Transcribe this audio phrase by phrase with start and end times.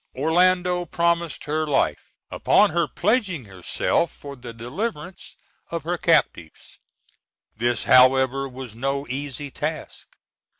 [0.15, 5.35] Orlando promised her life upon her pledging herself for the deliverance
[5.69, 6.79] of her captives.
[7.55, 10.07] This, however, was no easy task.